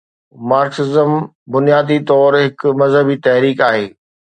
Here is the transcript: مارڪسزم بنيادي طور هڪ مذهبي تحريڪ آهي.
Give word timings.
مارڪسزم 0.51 1.11
بنيادي 1.57 1.99
طور 2.13 2.41
هڪ 2.43 2.77
مذهبي 2.83 3.23
تحريڪ 3.25 3.69
آهي. 3.73 3.91